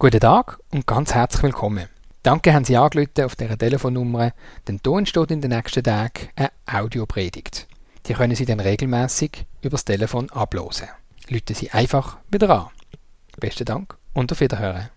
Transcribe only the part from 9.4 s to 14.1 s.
übers Telefon ablosen. Lüten Sie einfach wieder an. Besten Dank